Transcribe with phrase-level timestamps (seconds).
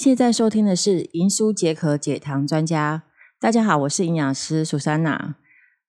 [0.00, 3.02] 现在收听的是银舒解渴解糖专家。
[3.38, 5.34] 大家好，我是营养师苏珊娜。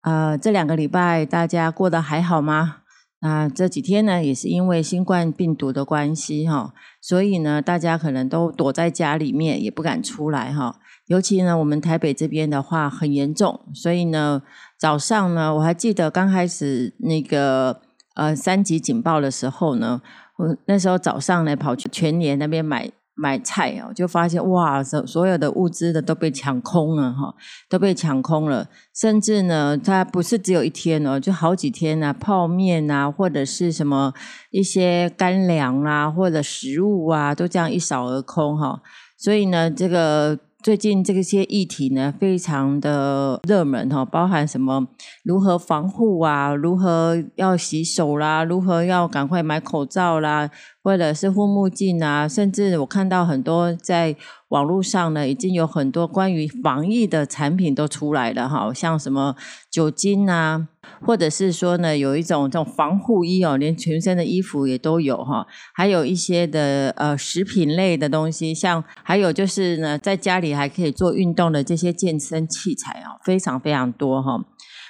[0.00, 2.78] 呃，这两个礼拜大家过得还好吗？
[3.20, 10.80] 啊，这几天呢，也是因为新冠病毒的关系哈，所以呢，大家可能都躲在家里面，也不敢出来哈。
[11.06, 14.42] 尤其呢，我们台北这边的话很严重，所以呢，
[14.76, 17.80] 早上呢，我还记得刚开始那个
[18.16, 20.02] 呃三级警报的时候呢，
[20.38, 22.90] 我那时候早上呢跑去全年那边买。
[23.20, 27.34] 买菜哦，就发现哇，所所有的物资的都被抢空了哈，
[27.68, 28.66] 都被抢空了。
[28.94, 34.14] 甚至呢，它不是只有一天哦，就好几天呢，泡面啊，或者是什么
[34.50, 38.80] 一些干粮啊，或者食物啊，都这样一扫而空哈。
[39.18, 40.38] 所以呢，这个。
[40.62, 44.86] 最近这些议题呢，非常的热门哈，包含什么
[45.24, 50.50] 如何防护啊，如何要洗手啦，如何要赶快买口罩啦，
[50.82, 54.16] 或者是护目镜啊，甚至我看到很多在
[54.48, 59.36] 网络上呢，已经有很多关于防疫的产品都出来了哈，像什么
[59.70, 60.68] 酒精啊。
[61.02, 74.44] 或者是说呢，有一种这种防护衣哦，连全身的衣服也都有哈，还有一些的呃食品类的东西，像还有就是呢，在家里还可以做运动的这些健身器材啊，非常非常多哈。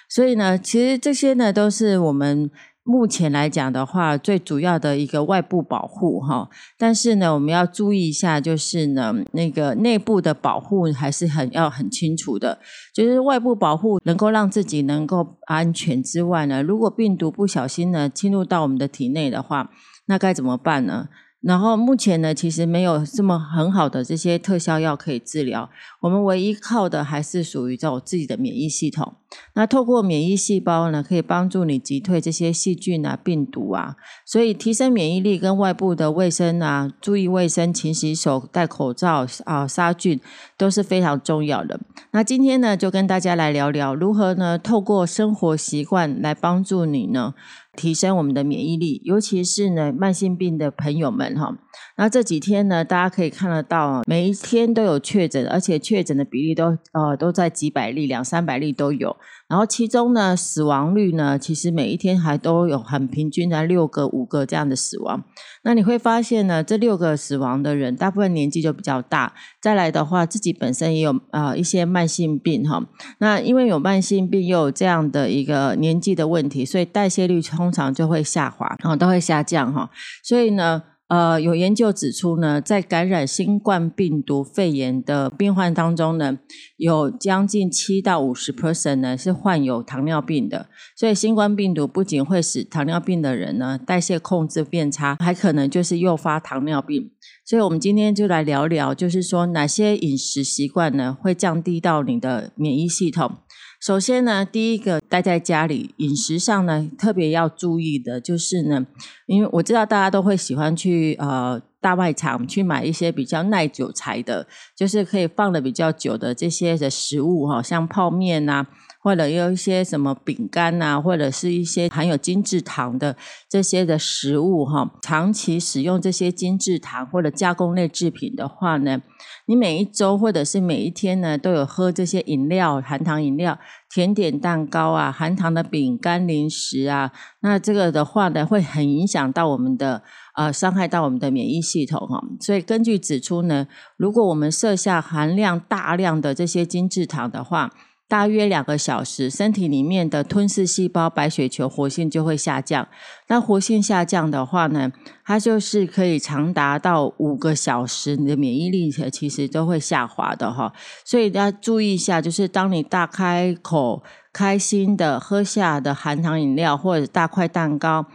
[0.09, 2.51] 所以呢，其实这些呢都是我们。
[2.91, 12.59] 目前来讲的话，最主要的一个外部保护哈，但是呢，我们要注意一下，就是呢，那个内部的保护还是很要很清楚的。
[12.93, 19.71] 就是外部保护能够让自己能够安全之外呢，如果病毒不小心呢侵入到我们的体内的话，
[20.07, 21.09] 那该怎么办呢？
[21.41, 29.15] 然后目前呢，其实没有这么很好的这些特效药可以治疗，我们唯一靠的还是属于在我自己的免疫系统。
[29.55, 40.21] 那透过免疫细胞呢，可以帮助你击退这些细菌啊、病毒啊，所以提升免疫力跟外部的卫生啊，注意卫生、勤洗手、戴口罩啊、杀菌
[40.59, 41.81] 都是非常重要的。
[42.11, 47.33] 那今天呢，就跟大家来聊聊如何呢，透过生活习惯来帮助你呢。
[47.81, 51.57] 提升我们的免疫力，尤其是呢慢性病的朋友们哈。
[52.01, 59.15] 那这几天呢，大家可以看得到，每一天都有确诊，而且确诊的比例都呃都在几百例、两三百例都有。
[59.49, 65.23] 然后其中呢，死亡率呢，其实每一天还都有很平均的六个、五个这样的死亡。
[65.63, 69.35] 那你会发现呢，这六个死亡的人，大部分年纪就比较大。
[69.61, 72.83] 再来的话，自己本身也有啊一些慢性病哈。
[73.19, 79.91] 那因为有慢性病又有这样的一个年纪的问题，所以代谢率通常就会下滑，然后都会下降哈。
[80.23, 80.83] 所以呢。
[81.11, 86.39] 呃，有研究指出呢，在感染新冠病毒肺炎的病患当中呢，
[86.77, 90.69] 有将近七到五十 percent 呢是患有糖尿病的。
[90.97, 97.11] 所以，新冠病毒不仅会使糖尿病的人呢代谢控制变差，还可能就是诱发糖尿病。
[97.45, 103.39] 所以我们今天就来聊聊，就是说哪些饮食习惯呢会降低到你的免疫系统。
[103.81, 108.87] 首先呢，第一个待在家里饮食上呢，特别要注意的就是呢，
[109.25, 114.47] 因为我知道大家都会喜欢去呃大卖场去买一些比较耐久材的，
[114.77, 118.67] 就是可以放的比较久的这些的食物哈，像泡面呐。
[119.03, 123.17] 或者有一些什么饼干呐，或者是一些含有精制糖的
[123.49, 129.01] 这些的食物哈，长期使用这些精制糖或者加工类制品的话呢，
[129.47, 140.03] 你每一周或者是每一天呢，都有喝这些饮料、含糖饮料、甜点、蛋糕啊、含糖的饼干、零食啊，那这个的话呢，会很影响到我们的
[140.35, 142.23] 呃，伤害到我们的免疫系统哈。
[142.41, 147.73] 所以根据指出呢，如果我们摄下含量大量的这些精制糖的话，
[148.11, 152.89] 大约两个小时，身体里面的吞噬细胞白血球活性就会下降。
[153.29, 154.91] 那活性下降的话呢，
[155.25, 160.73] 它就是可以长达到五个小时，你的免疫力其实都会下滑的哈。
[161.05, 164.03] 所以要注意一下，就是当你大开口、
[164.33, 168.07] 开心的喝下的含糖饮料或者大块蛋糕、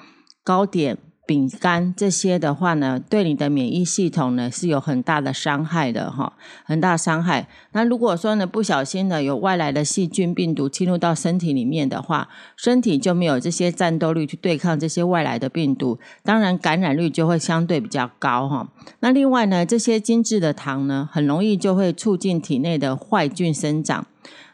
[0.44, 0.98] 糕点。
[1.26, 6.34] 饼干这些的话呢，对你的免疫系统呢是有很大的伤害的哈，
[6.64, 7.48] 很大伤害。
[7.72, 18.68] 那如果说呢不小心呢有外来的细菌病毒侵入到身体里面的话，身体就没有这些战斗力去对抗这些外来的病毒，当然感染率就会相对比较高哈。
[19.00, 24.06] 那另外呢，这些精致的糖呢，很容易就会促进体内的坏菌生长。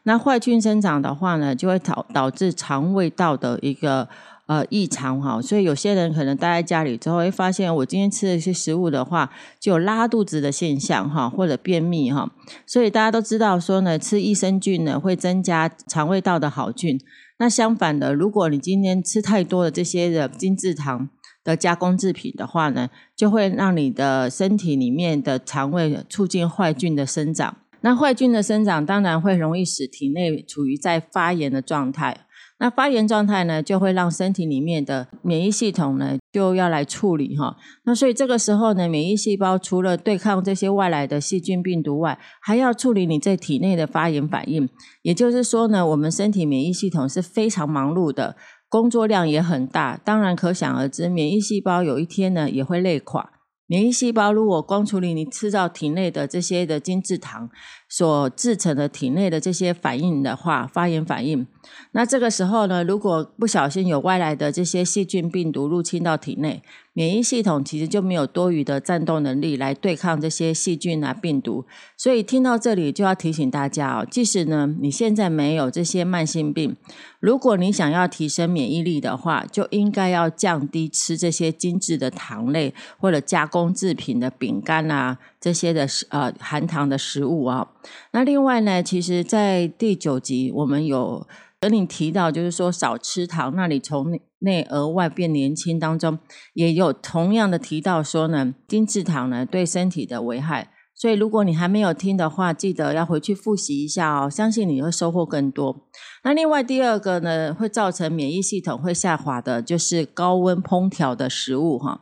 [0.03, 4.07] 那坏菌生长的话呢，就会导导致肠胃道的一个。
[4.51, 9.31] 呃，异常哈，所以有些人可能待在家里之后，会发现我今天吃了一些食物的话，
[9.61, 12.29] 就有拉肚子的现象哈，或者便秘哈。
[12.67, 16.99] 所以大家都知道说呢，吃益生菌呢会增加肠胃道的好菌。
[17.39, 21.07] 那相反的，如果你今天吃太多的这些的精制糖，
[21.45, 27.55] 的加工制品的话呢，就会让你的身体里面的肠胃促进坏菌的生长。
[27.79, 32.25] 那坏菌的生长当然会容易使体内处于在发炎的状态。
[32.61, 37.57] 那发炎状态呢，就会让身体里面的免疫系统呢就要来处理哈。
[37.85, 44.69] 那所以这个时候呢，免疫细胞除了对抗这些外来的细菌病毒外，还要处理你在体内的发炎反应。
[45.01, 48.35] 也就是说呢，我们身体免疫系统是非常忙碌的，
[48.69, 49.97] 工作量也很大。
[49.97, 53.40] 当然可想而知，免疫细胞有一天呢也会累垮。
[53.71, 57.49] 免疫细胞如果光处理你吃到体内的这些的精制糖
[57.87, 61.47] 所制成的体内的这些反应的话，发炎反应，
[61.93, 66.61] 那这个时候呢，如果不小心有外来的这些细菌病毒入侵到体内。
[66.93, 71.65] 免疫系统其实就没有多余的战斗能力来对抗这些细菌啊病毒，
[71.95, 76.75] 所以听到这里就要提醒大家哦，即使呢你现在没有这些慢性病，
[77.21, 87.69] 如果你想要提升免疫力的话，就应该要降低吃这些精致的糖类或者加工制品的饼干啊这些的呃含糖的食物啊。
[88.11, 91.25] 那另外呢，其实在第九集我们有
[91.61, 96.17] 跟你提到，就是说少吃糖，那你从内额外变年轻当中，
[96.55, 100.71] 也有同样的提到说呢，精制糖呢对身体的危害。
[100.95, 105.87] 所以如果你还没有听的话，记得要回去复习一下哦，相信你会收获更多。
[106.23, 112.01] 那另外第二个呢，会造成免疫系统会下滑的，就是高温烹调的食物哈。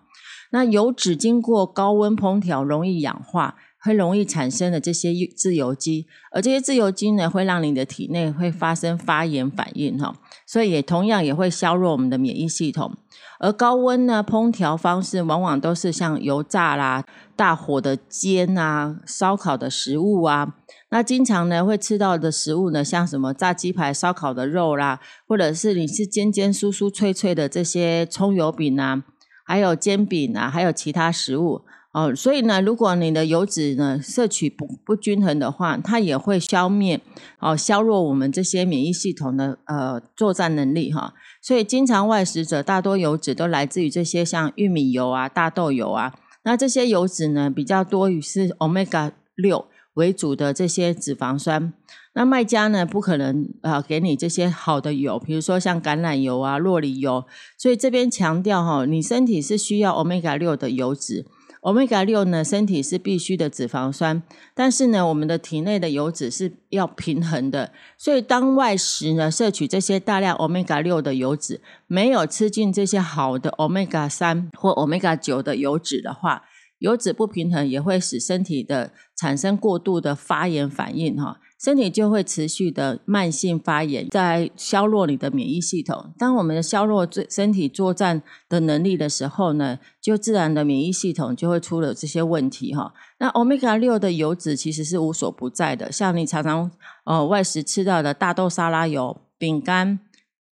[0.51, 3.57] 那油脂经过高温烹调，容易氧化。
[3.81, 10.13] 会容易产生的这些自由基，而这些自由基呢，会让你的体内会发生发炎反应哈，
[10.45, 12.97] 所以也同样也会削弱我们的免疫系统。
[13.39, 17.05] 而高温呢，烹调方式往往都是像油炸啦、
[17.37, 20.55] 大火的煎啊、烧烤的食物啊，
[20.89, 29.03] 那经常呢会吃到的食物呢，像什么炸鸡排、烧烤的肉啦，或者是你是煎煎酥酥脆脆的这些葱油饼啊，
[29.45, 31.61] 还有煎饼啊，还有其他食物。
[31.91, 37.01] 哦，所以呢，如果你的油脂呢摄取不不均衡的话，它也会消灭
[37.39, 41.15] 哦，削弱我们这些免疫系统的呃作战能力哈。
[41.41, 46.13] 所以，经常外食者大多油脂都来自于这些像玉米油啊、大豆油啊。
[46.43, 49.65] 那这些油脂呢，比较多于是 omega 六
[49.95, 51.73] 为主的这些脂肪酸。
[52.13, 57.25] 那卖家呢，不可能啊给你这些好的油，比如说像橄榄油啊、洛梨油。
[57.57, 61.25] 所以这边强调哈，你身体是需要 omega 六的油脂。
[61.61, 64.23] Omega 六呢，身体是必须的脂肪酸，
[64.53, 76.43] 但是呢，我们的体内的油脂是要平衡的，所以当外食呢，摄取这些大量 omega 六的油脂，没有吃进这些好的 omega 三或 omega 九的油脂的话。
[76.79, 86.13] 油脂不平衡也会使身体的产生过度的发炎反应，哈，身体就会持续的慢性发炎，在削弱你的免疫系统。
[86.17, 92.93] 当我们的削弱身身体作战的能力的时候呢，就自然的免疫系统就会出了这些问题，哈。
[93.17, 96.71] 那 omega 六的油脂其实是无所不在的，像你常常
[97.03, 99.99] 呃外食吃到的大豆沙拉油、饼干、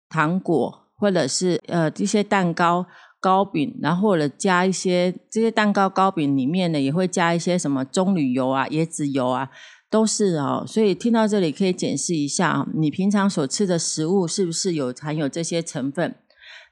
[0.10, 2.86] 糖果，或者是呃这些蛋糕。
[3.20, 9.50] 糕饼，然后或者加一些这些蛋糕糕饼里面呢，也会加一些什么棕榈油啊、椰子油啊，
[9.90, 10.64] 都是哦。
[10.68, 16.16] 所以听到这里可以检视一下，你平常所吃的食物是不是有含有这些成分？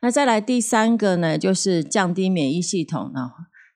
[0.01, 3.31] 那再来第三个呢，就是降低免疫系统呢，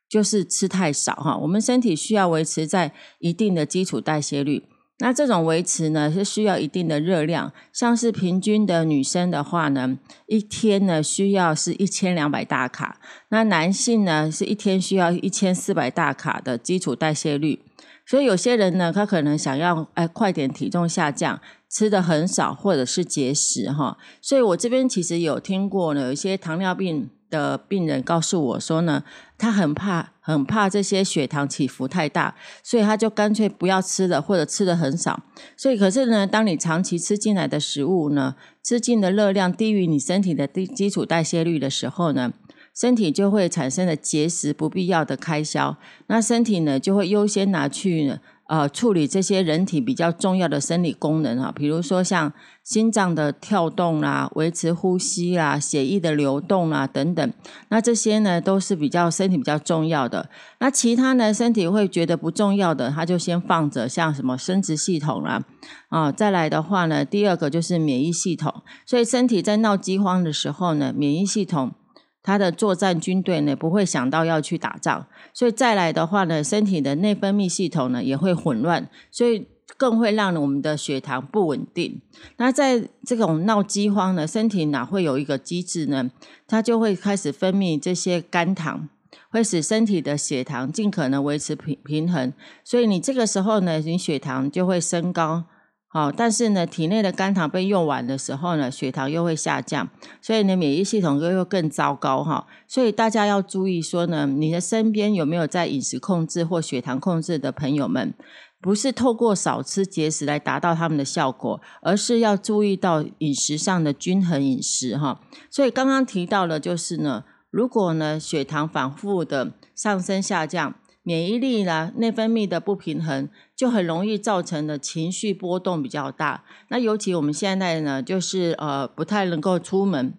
[0.07, 1.37] 就是吃太少哈。
[1.37, 4.63] 我们身体需要维持在一定的基础代谢率。
[5.01, 17.59] 那这种维持呢，是需要一定的热量，像是平均的女生的话呢，一天呢需要是一千两百大卡，那男性呢是一天需要一千四百大卡的基础代谢率。
[18.05, 23.97] 所以有些人呢，他可能想要哎快点体重下降，吃的很少或者是节食哈。
[24.21, 27.09] 所以我这边其实有听过呢，有一些糖尿病。
[27.29, 29.03] 的病人告诉我说呢，
[29.37, 32.33] 他很怕，很怕这些血糖起伏太大，
[32.63, 35.21] 所以他就干脆不要吃了，或者吃的很少。
[35.55, 42.33] 所以，可是呢，当你长期吃进来的食物呢，吃进的热量低于你身体的基基础代谢率的时候呢，
[42.79, 45.75] 身体就会产生了节食不必要的开销，
[46.07, 48.19] 那身体呢就会优先拿去呢。
[48.47, 52.33] 呃，处理这些人体比较重要的生理功能啊，比如说像
[52.63, 57.31] 心脏的跳动啦、维持呼吸啦、血液的流动啦等等，
[57.67, 60.27] 那这些呢都是比较身体比较重要的。
[60.57, 65.43] 那其他呢，身体会觉得不重要的，它就先放着，像什么生殖系统啦，
[65.89, 68.63] 啊，再来的话呢，第二个就是免疫系统。
[68.83, 71.73] 所以身体在闹饥荒的时候呢，免疫系统。
[72.21, 79.47] 他的作战军队呢，不会想到要去打仗，所以再来的话呢，身体的内分泌系统呢也会混乱，所以
[79.77, 82.01] 更会让我们的血糖不稳定。
[82.37, 86.11] 那在这种闹饥荒呢，身体哪会有一个机制呢？
[86.47, 88.89] 它就会开始分泌这些肝糖，
[89.29, 92.33] 会使身体的血糖尽可能维持平平衡。
[92.63, 95.45] 所以你这个时候呢，你血糖就会升高。
[95.91, 99.89] 好，但是呢，体内的肝糖被用完的时候呢，血糖又会下降，
[100.21, 102.45] 所以呢，免疫系统又又更糟糕哈。
[102.67, 108.13] 所以大家要注意说呢，你的身边有没有在饮食控制或血糖控制的朋友们？
[108.61, 115.19] 不是透过少吃节食来达到他们的效果，而是要注意到饮食上的均衡饮食哈。
[115.49, 120.75] 所以刚刚提到了，就是呢，如果呢血糖反复的上升下降。
[121.09, 126.43] 免疫力呢，内分泌的不平衡，就很容易造成的情绪波动比较大。
[126.67, 130.13] 那尤其我们现在呢，就是呃不太能够出门。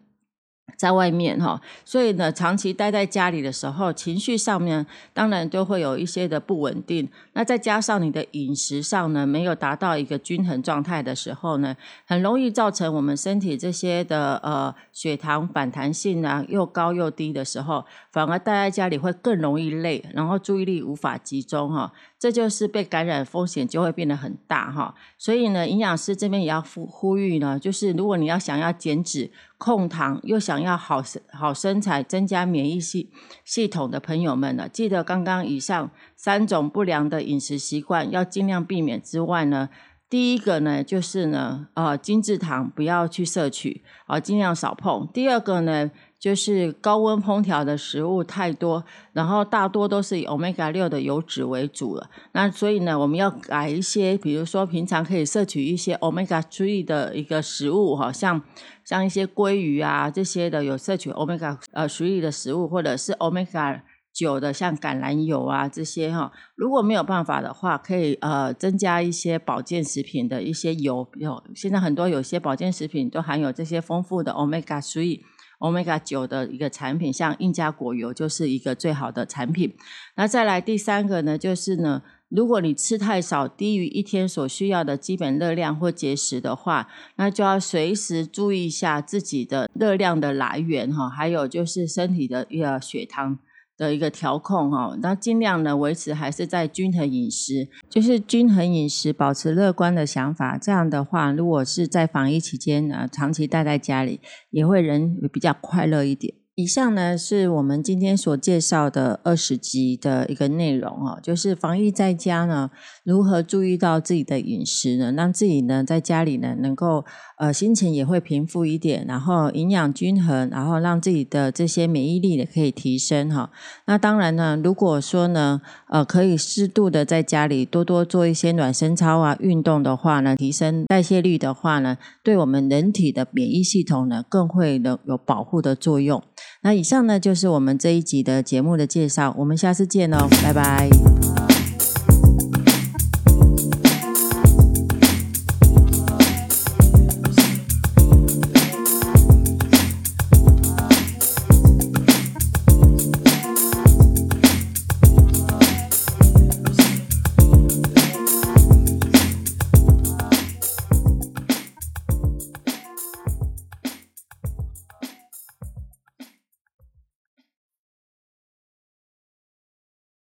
[0.76, 7.08] 在外面哈，所以呢，长期待在家里的时候，情绪上面当然就会有一些的不稳定。
[7.32, 21.92] 那再加上你的饮食上呢，没有达到一个均衡状态的时候呢，很容易造成我们身体这些的呃血糖反弹性啊又高又低的时候，反而待在家里会更容易累，然后注意力无法集中哈。
[22.18, 24.94] 这就是被感染风险就会变得很大哈。
[25.16, 29.30] 所以呢，营养师这边也要呼呼吁呢，就是如果你要想要减脂。
[29.60, 33.10] 控糖又想要好身好身材，增加免疫系
[33.44, 39.68] 系统的朋友们呢，记得刚刚以上三种不良的饮食习惯要尽量避免之外呢，
[40.10, 45.08] 第一个呢就是呢，呃，精制糖不要去摄取，啊，尽量少碰。
[45.14, 45.90] 第二个呢。
[46.20, 52.10] 就是高温烹调的食物太多，然后大多都是以 omega 六的油脂为主了。
[52.32, 58.42] 那所以呢，我们要改一些，比如说平常可以摄取一些 omega three 的一个食物哈，像
[58.84, 63.80] 像一些鲑鱼啊这些的有摄取 omega 呃 three 的食物，或者是 omega
[64.12, 66.32] 酒的像橄榄油啊这些哈。
[66.54, 75.20] 如果没有办法的话，可以呃增加一些保健食品的一些油，有现在很多有些保健食品都含有这些丰富的 omega three。
[75.60, 79.74] Omega 九的一个产品，像印加果油就是一个最好的产品。
[80.16, 93.38] 那再来第三个呢，就是呢，如果你吃太少，低于一天所需要的基本热量或节食的话，那就要随时注意一下自己的热量的来源哈，还有就是身体的一个血糖。
[93.80, 100.58] 的一个调控哈，那尽量呢维持还是在均衡饮食，就是均衡饮食，保持乐观的想法。
[100.58, 104.20] 这样的话，如果是在防疫期间呢，长期待在家里，
[104.50, 106.34] 也会人比较快乐一点。
[106.56, 112.70] 以上呢是我们今天所介绍的二十集的一个内容哦，就是防疫在家呢，
[113.02, 117.06] 如何注意到自己的饮食呢，让自己呢在家里呢能够
[117.40, 123.50] 呃心情也会平复一点，然后营养均衡，然后让自己的这些免疫力也可以提升哈。
[123.87, 136.23] 那当然呢，如果说呢呃可以适度的在家里多多做一些暖身操啊运动的话呢，提升代谢率的话呢，对我们人体的免疫系统呢更会有有保护的作用。
[136.62, 141.50] 那以上呢就是我们这一集的节目的介绍，我们下次见喽，拜拜。